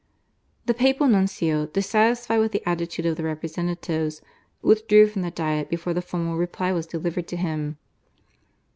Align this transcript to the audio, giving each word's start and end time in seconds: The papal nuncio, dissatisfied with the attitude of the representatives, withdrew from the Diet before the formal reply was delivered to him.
The 0.65 0.73
papal 0.73 1.05
nuncio, 1.07 1.67
dissatisfied 1.67 2.39
with 2.39 2.53
the 2.53 2.67
attitude 2.67 3.05
of 3.05 3.17
the 3.17 3.23
representatives, 3.23 4.23
withdrew 4.63 5.05
from 5.05 5.21
the 5.21 5.29
Diet 5.29 5.69
before 5.69 5.93
the 5.93 6.01
formal 6.01 6.37
reply 6.37 6.71
was 6.73 6.87
delivered 6.87 7.27
to 7.27 7.37
him. 7.37 7.77